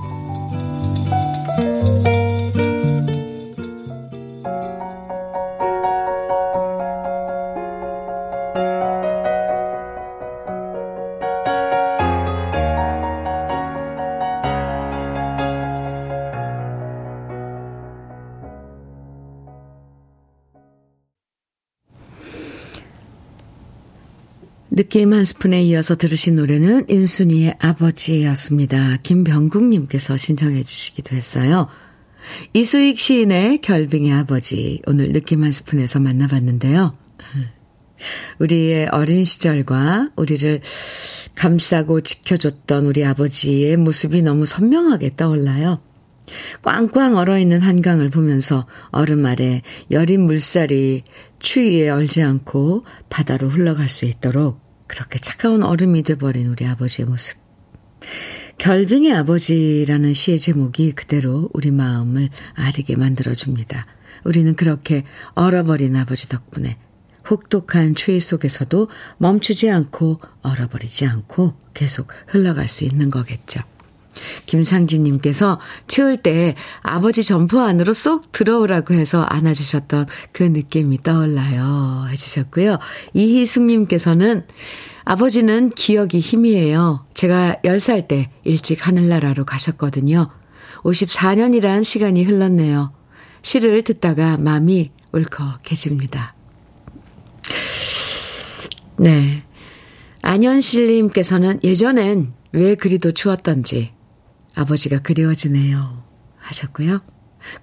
[24.80, 28.96] 느낌 한 스푼에 이어서 들으신 노래는 인순이의 아버지였습니다.
[29.04, 31.68] 김병국님께서 신청해 주시기도 했어요.
[32.54, 36.96] 이수익 시인의 결빙의 아버지 오늘 느낌 한 스푼에서 만나봤는데요.
[38.40, 40.62] 우리의 어린 시절과 우리를
[41.36, 45.82] 감싸고 지켜줬던 우리 아버지의 모습이 너무 선명하게 떠올라요.
[46.62, 49.62] 꽝꽝 얼어있는 한강을 보면서 얼음 아래
[49.92, 51.04] 여린 물살이
[51.40, 57.38] 추위에 얼지 않고 바다로 흘러갈 수 있도록 그렇게 차가운 얼음이 돼버린 우리 아버지의 모습.
[58.58, 63.86] 결빙의 아버지라는 시의 제목이 그대로 우리 마음을 아리게 만들어줍니다.
[64.26, 66.78] 우리는 그렇게 얼어버린 아버지 덕분에
[67.30, 73.62] 혹독한 추위 속에서도 멈추지 않고 얼어버리지 않고 계속 흘러갈 수 있는 거겠죠.
[74.46, 82.08] 김상진님께서 추울 때 아버지 점프 안으로 쏙 들어오라고 해서 안아주셨던 그 느낌이 떠올라요.
[82.10, 82.80] 해주셨고요.
[83.14, 84.46] 이희숙님께서는
[85.06, 87.06] 아버지는 기억이 힘이에요.
[87.14, 90.30] 제가 10살 때 일찍 하늘나라로 가셨거든요.
[90.84, 92.94] 54년이란 시간이 흘렀네요.
[93.42, 96.36] 시를 듣다가 마음이 울컥해집니다.
[98.98, 99.44] 네.
[100.22, 103.94] 안현실님께서는 예전엔 왜 그리도 추웠던지
[104.60, 106.04] 아버지가 그리워지네요.
[106.38, 107.02] 하셨고요.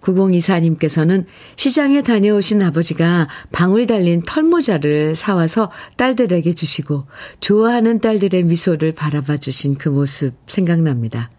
[0.00, 7.06] 9024님께서는 시장에 다녀오신 아버지가 방울 달린 털모자를 사와서 딸들에게 주시고
[7.40, 11.30] 좋아하는 딸들의 미소를 바라봐 주신 그 모습 생각납니다.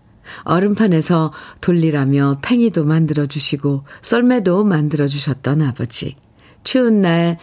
[0.44, 6.16] 얼음판에서 돌리라며 팽이도 만들어 주시고 썰매도 만들어 주셨던 아버지.
[6.64, 7.38] 추운 날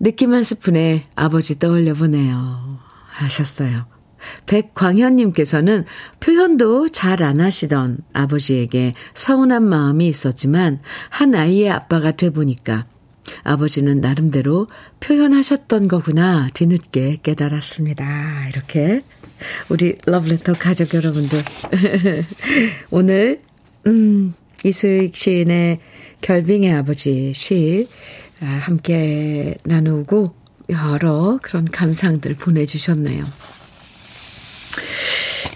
[0.00, 2.78] 느낌 한 스푼에 아버지 떠올려 보네요.
[3.06, 3.95] 하셨어요.
[4.46, 5.84] 백광현님께서는
[6.20, 12.86] 표현도 잘 안 하시던 아버지에게 서운한 마음이 있었지만 한 아이의 아빠가 돼 보니까
[13.42, 14.68] 아버지는 나름대로
[15.00, 18.48] 표현하셨던 거구나 뒤늦게 깨달았습니다.
[18.48, 19.00] 이렇게
[19.68, 21.38] 우리 러브레터 가족 여러분들
[22.90, 23.40] 오늘
[23.86, 24.34] 음
[24.64, 25.80] 이수익 시인의
[26.20, 27.88] 결빙의 아버지 시
[28.40, 30.34] 아, 함께 나누고
[30.70, 33.24] 여러 그런 감상들 보내주셨네요.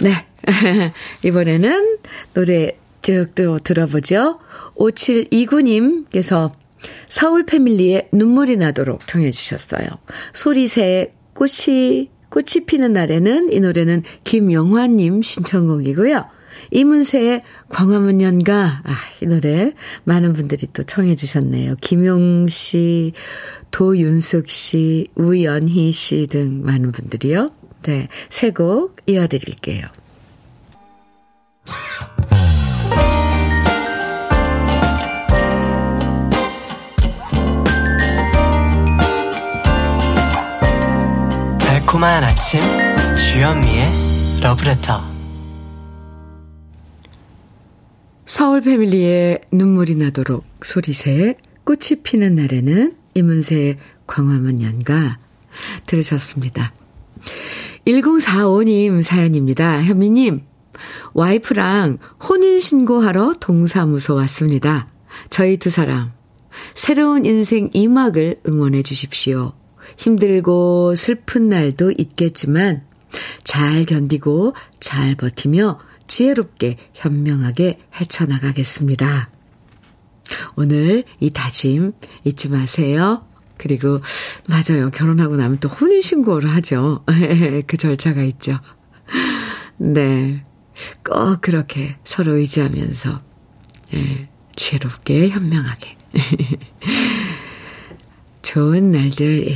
[0.00, 0.26] 네.
[1.22, 1.98] 이번에는
[2.34, 4.38] 노래 쭉또 들어보죠.
[4.76, 6.52] 5729님께서
[7.08, 9.86] 서울 패밀리의 눈물이 나도록 청해 주셨어요.
[10.32, 16.24] 소리새 꽃이 꽃이 피는 날에는 이 노래는 김영화님 신청곡이고요.
[16.72, 19.72] 이문세의 광화문 연가, 아, 이 노래
[20.04, 21.76] 많은 분들이 또 청해 주셨네요.
[21.80, 23.12] 김용 씨,
[23.70, 27.50] 도윤숙 씨, 우연희 씨 등 많은 분들이요.
[27.82, 29.86] 네, 세 곡 이어드릴게요.
[41.58, 42.60] 달콤한 아침
[43.16, 45.10] 주현미의 러브레터
[48.26, 55.18] 서울 패밀리의 눈물이 나도록 소리새 꽃이 피는 날에는 이문세의 광화문 연가
[55.86, 56.72] 들으셨습니다.
[57.86, 59.82] 1045님 사연입니다.
[59.82, 60.42] 현미님,
[61.14, 64.88] 와이프랑 혼인신고하러 동사무소 왔습니다.
[65.28, 66.12] 저희 두 사람,
[66.74, 69.52] 새로운 인생 이막을 응원해 주십시오.
[69.96, 72.84] 힘들고 슬픈 날도 있겠지만,
[73.44, 79.30] 잘 견디고 잘 버티며 지혜롭게 현명하게 헤쳐나가겠습니다.
[80.56, 81.92] 오늘 이 다짐
[82.24, 83.24] 잊지 마세요.
[83.60, 84.00] 그리고
[84.48, 84.90] 맞아요.
[84.90, 87.04] 결혼하고 나면 또 혼인신고를 하죠.
[87.66, 88.58] 그 절차가 있죠.
[89.76, 90.42] 네.
[91.04, 93.20] 꼭 그렇게 서로 의지하면서
[93.94, 95.96] 예, 지혜롭게 현명하게
[98.40, 99.46] 좋은 날들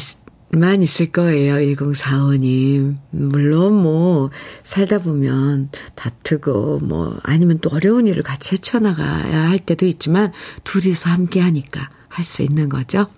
[0.50, 1.54] 만 있을 거예요.
[1.54, 2.96] 1045님.
[3.10, 4.30] 물론 뭐,
[4.62, 10.30] 살다 보면 다투고, 뭐, 아니면 또 어려운 일을 같이 헤쳐나가야 할 때도 있지만,
[10.62, 13.08] 둘이서 함께 하니까 할 수 있는 거죠.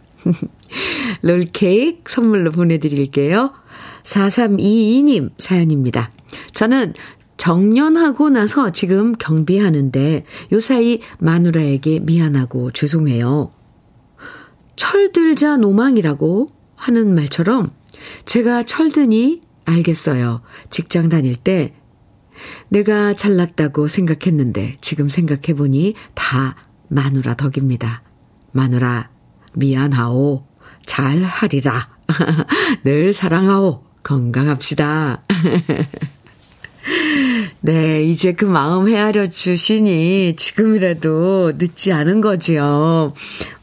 [1.23, 3.53] 롤케이크 선물로 보내드릴게요.
[4.05, 6.11] 4322님 사연입니다.
[6.53, 6.95] 저는
[7.37, 13.53] 정년하고 나서 지금 경비하는데, 요 사이 마누라에게 미안하고 죄송해요.
[14.77, 17.73] 철들자 노망이라고 하는 말처럼
[18.25, 20.43] 제가 철드니 알겠어요.
[20.71, 21.75] 직장 다닐 때
[22.69, 26.57] 내가 잘났다고 생각했는데 지금 생각해보니 다
[26.89, 28.03] 마누라 덕입니다.
[28.53, 29.11] 마누라
[29.57, 30.47] 미안하오.
[30.85, 31.89] 잘 하리라.
[32.85, 33.85] 늘 사랑하오.
[34.03, 35.23] 건강합시다.
[37.63, 43.13] 네, 이제 그 마음 헤아려 주시니 지금이라도 늦지 않은 거지요.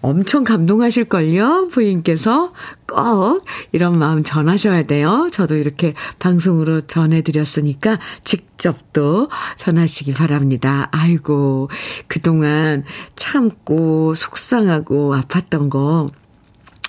[0.02, 1.70] 엄청 감동하실걸요?
[1.70, 2.54] 부인께서
[2.88, 3.42] 꼭
[3.72, 5.30] 이런 마음 전하셔야 돼요.
[5.32, 10.90] 저도 이렇게 방송으로 전해드렸으니까 직접 또 전하시기 바랍니다.
[10.92, 11.70] 아이고,
[12.08, 12.84] 그동안
[13.16, 16.08] 참고 속상하고 아팠던 거,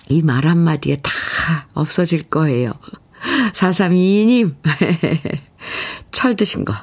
[0.09, 1.11] 이 말 한마디에 다
[1.75, 2.73] 없어질 거예요.
[3.53, 4.55] 4322님,
[6.11, 6.75] 철 드신 거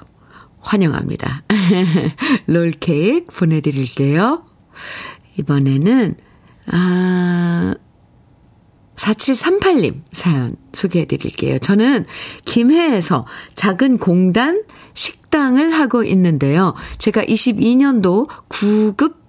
[0.61, 1.43] 환영합니다.
[2.47, 4.43] 롤케이크 보내드릴게요.
[5.37, 6.15] 이번에는,
[6.67, 7.75] 아,
[8.95, 11.57] 4738님 사연 소개해 드릴게요.
[11.57, 12.05] 저는
[12.45, 16.75] 김해에서 작은 공단 식당을 하고 있는데요.
[16.99, 19.20] 제가 22년도 9급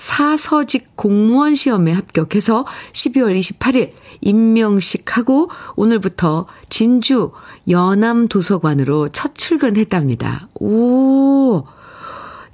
[0.00, 3.92] 사서직 공무원 시험에 합격해서 12월 28일
[4.22, 7.32] 임명식하고 오늘부터 진주
[7.68, 10.48] 연암도서관으로 첫 출근했답니다.
[10.54, 11.64] 오!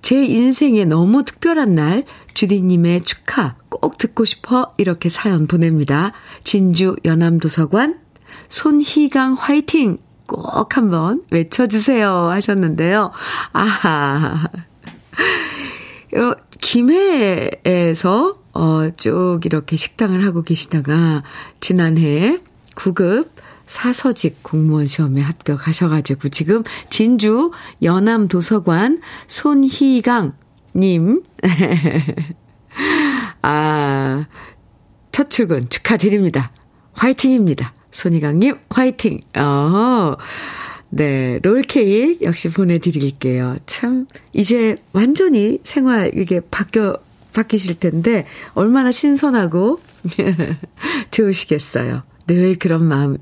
[0.02, 6.12] 제 인생에 너무 특별한 날, 주디님의 축하 꼭 듣고 싶어 이렇게 사연 보냅니다.
[6.42, 8.00] 진주 연암도서관,
[8.48, 9.98] 손희강 화이팅!
[10.26, 13.12] 꼭 한번 외쳐주세요 하셨는데요.
[13.52, 14.48] 아하.
[16.56, 21.22] 어, 김해에서 어, 쭉 이렇게 식당을 하고 계시다가
[21.60, 22.38] 지난해
[22.74, 23.28] 9급
[23.66, 27.50] 사서직 공무원 시험에 합격하셔가지고 지금 진주
[27.82, 30.34] 연암 도서관 손희강
[30.76, 31.22] 님.
[33.42, 34.26] 아,
[35.10, 36.52] 첫 출근 축하드립니다.
[36.92, 37.74] 화이팅입니다.
[37.90, 39.20] 손희강 님, 화이팅!
[39.36, 40.16] 어,
[40.90, 43.56] 네, 롤케이크 역시 보내드릴게요.
[43.66, 46.98] 참, 이제 완전히 생활, 이게 바뀌어,
[47.32, 49.80] 바뀌실 텐데, 얼마나 신선하고
[51.10, 52.02] 좋으시겠어요.
[52.26, 53.16] 늘 그런 마음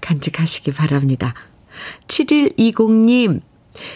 [0.00, 1.34] 간직하시기 바랍니다.
[2.06, 3.40] 7120님,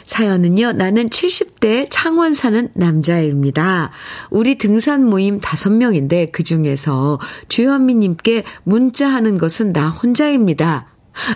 [0.04, 3.90] 사연은요, 나는 70대 창원 사는 남자입니다.
[4.30, 7.18] 우리 등산 모임 5명인데 그 중에서
[7.48, 10.86] 주현미님께 문자하는 것은 나 혼자입니다.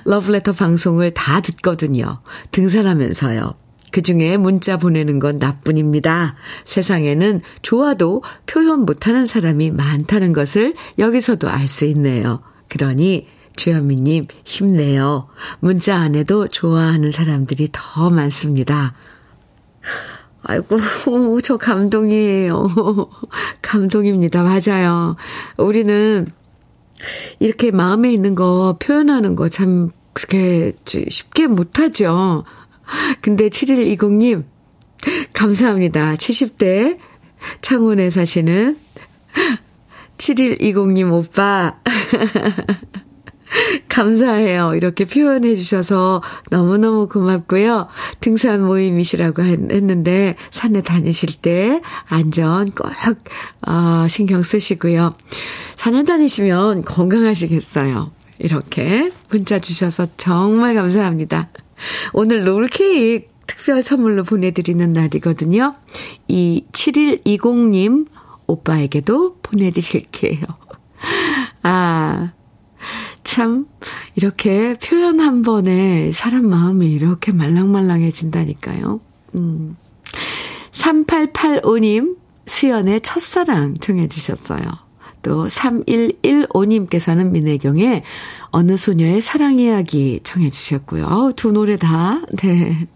[0.04, 2.20] 러브레터 방송을 다 듣거든요.
[2.50, 3.54] 등산하면서요.
[3.92, 6.36] 그 중에 문자 보내는 건 나뿐입니다.
[6.64, 12.40] 세상에는 좋아도 표현 못하는 사람이 많다는 것을 여기서도 알 수 있네요.
[12.68, 13.26] 그러니
[13.56, 15.26] 주현미님 힘내요.
[15.58, 18.94] 문자 안에도 좋아하는 사람들이 더 많습니다.
[20.42, 22.68] 아이고, 저 감동이에요.
[23.60, 24.42] 감동입니다.
[24.42, 25.16] 맞아요.
[25.58, 26.26] 우리는
[27.38, 32.44] 이렇게 마음에 있는 거 표현하는 거 참 그렇게 쉽게 못하죠.
[33.20, 34.44] 근데 7120님,
[35.32, 36.16] 감사합니다.
[36.16, 36.98] 70대
[37.62, 38.76] 창원에 사시는
[40.18, 41.78] 7120님 오빠.
[43.88, 44.74] 감사해요.
[44.74, 47.88] 이렇게 표현해 주셔서 너무너무 고맙고요.
[48.20, 52.90] 등산 모임이시라고 했는데 산에 다니실 때 안전 꼭
[53.66, 55.14] 어, 신경 쓰시고요.
[55.76, 58.12] 산에 다니시면 건강하시겠어요.
[58.38, 61.48] 이렇게 문자 주셔서 정말 감사합니다.
[62.12, 65.74] 오늘 롤케이크 특별 선물로 보내드리는 날이거든요.
[66.28, 68.06] 이 7120님
[68.46, 70.40] 오빠에게도 보내드릴게요.
[71.62, 72.32] 아,
[73.24, 73.66] 참,
[74.16, 79.00] 이렇게 표현 한 번에 사람 마음이 이렇게 말랑말랑해진다니까요.
[79.36, 79.76] 음.
[80.72, 82.16] 3885님,
[82.46, 84.62] 수연의 첫사랑 청해주셨어요.
[85.22, 88.02] 또 3115님께서는 민혜경의
[88.50, 91.32] 어느 소녀의 사랑 이야기 청해주셨고요.
[91.36, 92.88] 두 노래 다, 네.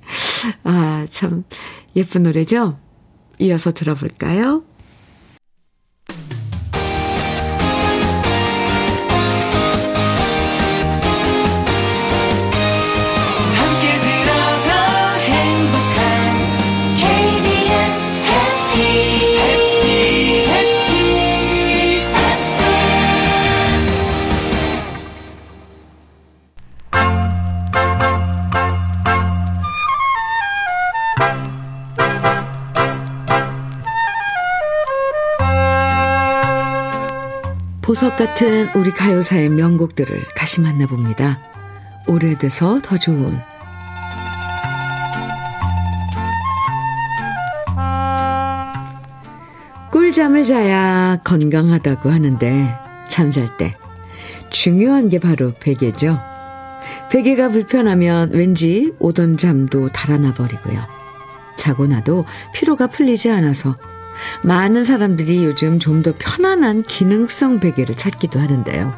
[0.64, 1.44] 아, 참,
[1.96, 2.78] 예쁜 노래죠?
[3.38, 4.62] 이어서 들어볼까요?
[37.94, 41.38] 보석 같은 우리 가요사의 명곡들을 다시 만나봅니다.
[42.08, 43.38] 오래돼서 더 좋은
[49.92, 52.76] 꿀잠을 자야 건강하다고 하는데
[53.06, 53.76] 잠잘 때
[54.50, 56.18] 중요한 게 바로 베개죠.
[57.12, 60.82] 베개가 불편하면 왠지 오던 잠도 달아나 버리고요.
[61.54, 62.24] 자고 나도
[62.54, 63.76] 피로가 풀리지 않아서
[64.42, 68.92] 많은 사람들이 요즘 좀 더 편안한 기능성 베개를 찾기도 하는데요.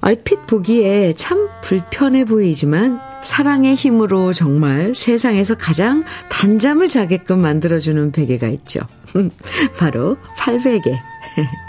[0.00, 8.80] 얼핏 보기에 참 불편해 보이지만 사랑의 힘으로 정말 세상에서 가장 단잠을 자게끔 만들어주는 베개가 있죠.
[9.78, 10.96] 바로 팔베개.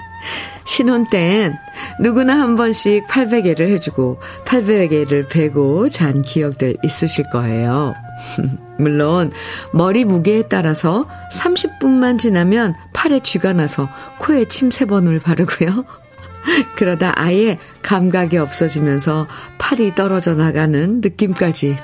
[0.65, 1.57] 신혼 땐
[1.99, 7.95] 누구나 한 번씩 팔베개를 해주고 팔베개를 베고 잔 기억들 있으실 거예요.
[8.77, 9.31] 물론
[9.73, 15.85] 머리 무게에 따라서 30분만 지나면 팔에 쥐가 나서 코에 침세 번을 바르고요.
[16.75, 21.77] 그러다 아예 감각이 없어지면서 팔이 떨어져 나가는 느낌까지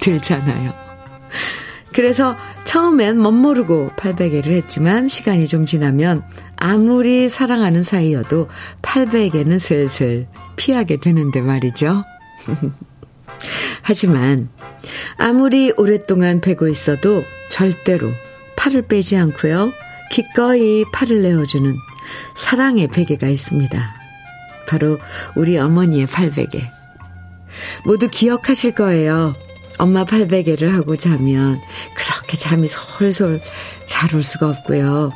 [0.00, 0.72] 들잖아요.
[1.92, 6.22] 그래서 처음엔 멋모르고 팔베개를 했지만 시간이 좀 지나면
[6.60, 8.48] 아무리 사랑하는 사이여도
[8.82, 12.04] 팔베개는 슬슬 피하게 되는데 말이죠.
[13.82, 14.50] 하지만
[15.16, 18.12] 아무리 오랫동안 베고 있어도 절대로
[18.56, 19.72] 팔을 빼지 않고요.
[20.12, 21.74] 기꺼이 팔을 내어주는
[22.34, 23.94] 사랑의 베개가 있습니다.
[24.68, 24.98] 바로
[25.34, 26.70] 우리 어머니의 팔베개.
[27.86, 29.34] 모두 기억하실 거예요.
[29.78, 31.58] 엄마 팔베개를 하고 자면
[31.94, 33.40] 그렇게 잠이 솔솔
[33.86, 35.10] 잘 올 수가 없고요.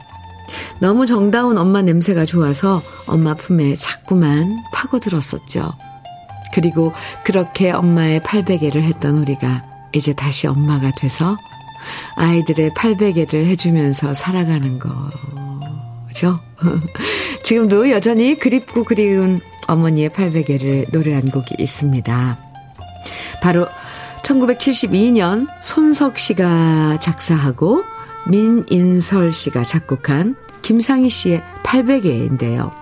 [0.81, 5.73] 너무 정다운 엄마 냄새가 좋아서 엄마 품에 자꾸만 파고들었었죠.
[6.53, 6.93] 그리고
[7.25, 11.37] 그렇게 엄마의 팔베개를 했던 우리가 이제 다시 엄마가 돼서
[12.17, 16.41] 아이들의 팔베개를 해주면서 살아가는 거죠.
[17.45, 22.39] 지금도 여전히 그립고 그리운 어머니의 팔베개를 노래한 곡이 있습니다.
[23.43, 23.67] 바로
[24.23, 27.85] 1972년 손석 씨가 작사하고
[28.29, 32.73] 민인설 씨가 작곡한 김상희 씨의 팔베개인데요.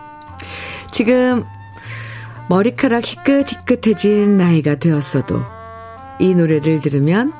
[0.91, 1.45] 지금
[2.49, 5.43] 머리카락 희끗희끗해진 나이가 되었어도
[6.21, 7.33] 이 노래를 들으면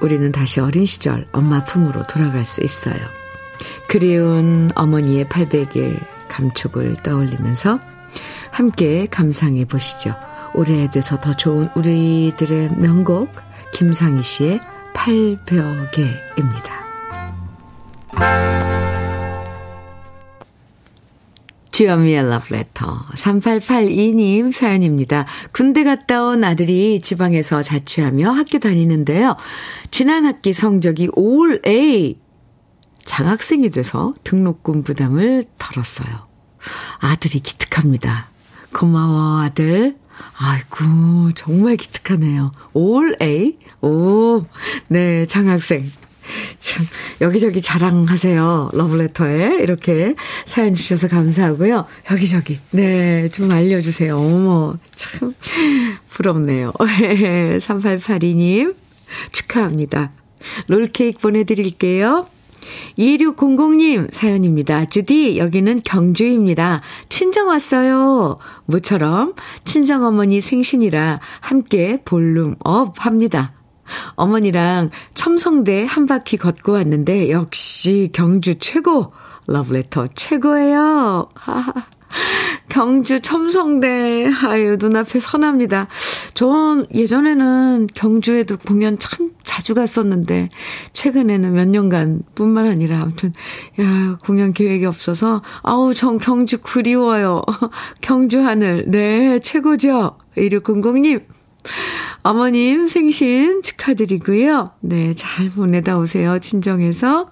[0.00, 2.96] 우리는 다시 어린 시절 엄마 품으로 돌아갈 수 있어요.
[3.86, 5.94] 그리운 어머니의 팔베개
[6.28, 7.80] 감촉을 떠올리면서
[8.50, 10.14] 함께 감상해 보시죠.
[10.54, 13.32] 오래돼서 더 좋은 우리들의 명곡
[13.72, 14.60] 김상희 씨의
[14.94, 16.79] 팔벽에입니다.
[21.70, 25.24] 주현미의 러브레터 3882님 사연입니다.
[25.52, 29.36] 군대 갔다 온 아들이 지방에서 자취하며 학교 다니는데요.
[29.90, 32.18] 지난 학기 성적이 올 A
[33.04, 36.26] 장학생이 돼서 등록금 부담을 덜었어요.
[37.00, 38.28] 아들이 기특합니다.
[38.74, 39.96] 고마워 아들.
[40.36, 42.50] 아이고 정말 기특하네요.
[42.74, 44.42] 올 A 오
[44.88, 45.90] 네 장학생
[46.58, 46.86] 참,
[47.20, 48.70] 여기저기 자랑하세요.
[48.72, 49.58] 러브레터에.
[49.62, 50.14] 이렇게
[50.46, 51.86] 사연 주셔서 감사하고요.
[52.10, 52.58] 여기저기.
[52.70, 54.16] 네, 좀 알려주세요.
[54.18, 55.34] 어머, 참,
[56.08, 56.72] 부럽네요.
[56.78, 58.74] 3882님,
[59.32, 60.12] 축하합니다.
[60.68, 62.26] 롤케이크 보내드릴게요.
[62.98, 64.84] 2600님 사연입니다.
[64.84, 66.82] 주디, 여기는 경주입니다.
[67.08, 68.38] 친정 왔어요.
[68.66, 69.34] 모처럼
[69.64, 73.52] 친정 어머니 생신이라 함께 volume up 합니다.
[74.14, 79.12] 어머니랑 첨성대 한 바퀴 걷고 왔는데 역시 경주 최고
[79.46, 81.28] 러브레터 최고예요.
[82.68, 85.88] 경주 첨성대 아유 눈앞에 선합니다.
[86.34, 90.48] 전 예전에는 경주에도 공연 참 자주 갔었는데
[90.92, 93.32] 최근에는 몇 년간 뿐만 아니라 아무튼
[93.80, 97.42] 야 공연 계획이 없어서 아우 전 경주 그리워요.
[98.00, 100.16] 경주 하늘 네 최고죠.
[100.36, 101.22] 1600님
[102.22, 104.72] 어머님 생신 축하드리고요.
[104.80, 106.38] 네, 잘 보내다 오세요.
[106.38, 107.30] 친정에서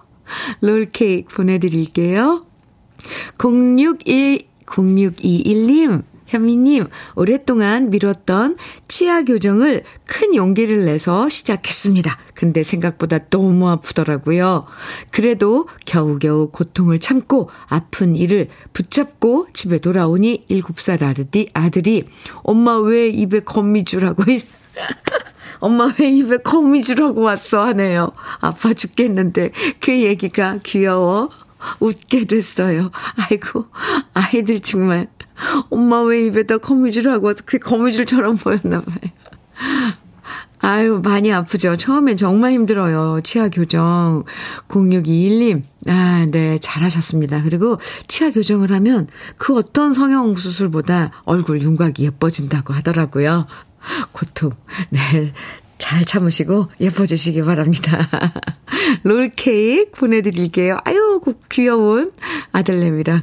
[0.61, 2.45] 롤케이크 보내드릴게요.
[3.39, 8.57] 061, 0621님, 현미님, 오랫동안 미뤘던
[8.87, 12.19] 치아 교정을 큰 용기를 내서 시작했습니다.
[12.39, 14.65] 근데 생각보다 너무 아프더라고요.
[15.11, 22.05] 그래도 겨우겨우 고통을 참고 아픈 이를 붙잡고 집에 돌아오니 7살 아들이, 아들이
[22.45, 24.23] 엄마 왜 입에 거미줄하고
[25.59, 28.13] 엄마 왜 입에 거미줄하고 왔어 하네요.
[28.39, 31.29] 아파 죽겠는데 그 얘기가 귀여워
[31.81, 32.93] 웃게 됐어요.
[33.17, 33.67] 아이고
[34.15, 35.09] 아이들 정말
[35.71, 39.99] 엄마 왜 입에다 거미줄 하고 와서 그게 거미줄처럼 보였나 봐요.
[40.61, 41.77] 아유, 많이 아프죠.
[41.77, 43.21] 처음엔 정말 힘들어요.
[43.23, 44.25] 치아 교정.
[44.69, 45.63] 0621님.
[45.87, 47.43] 아, 네, 잘하셨습니다.
[47.43, 47.79] 그리고
[48.09, 53.47] 치아 교정을 하면 그 어떤 성형 수술보다 얼굴 윤곽이 예뻐진다고 하더라고요.
[54.13, 54.51] 고통.
[54.91, 55.33] 네.
[55.79, 58.09] 잘 참으시고 예뻐지시기 바랍니다.
[59.05, 60.79] 롤케이크 보내드릴게요.
[60.85, 62.13] 아유, 그 귀여운
[62.51, 63.23] 아들내미랑,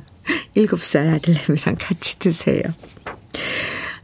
[0.55, 2.63] 7살 아들내미랑 같이 드세요.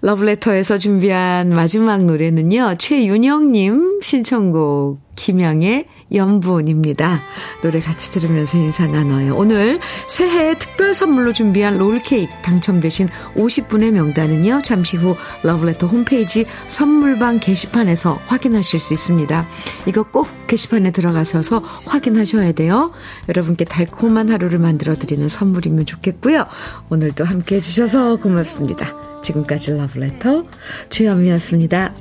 [0.01, 7.19] 러브레터에서 준비한 마지막 노래는요, 최윤영님 신청곡 김양의 연분입니다.
[7.61, 9.35] 노래 같이 들으면서 인사 나눠요.
[9.35, 14.61] 오늘 새해 특별 선물로 준비한 롤케이크 당첨되신 50분의 명단은요.
[14.63, 19.45] 잠시 후 러브레터 홈페이지 선물방 게시판에서 확인하실 수 있습니다.
[19.85, 22.91] 이거 꼭 게시판에 들어가셔서 확인하셔야 돼요.
[23.29, 26.45] 여러분께 달콤한 하루를 만들어 드리는 선물이면 좋겠고요.
[26.89, 29.10] 오늘도 함께 해주셔서 고맙습니다.
[29.21, 30.43] 지금까지 러브레터
[30.89, 31.93] 주현미였습니다.